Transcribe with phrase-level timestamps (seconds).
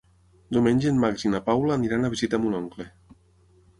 [0.55, 2.89] Diumenge en Max i na Paula aniran a visitar mon oncle.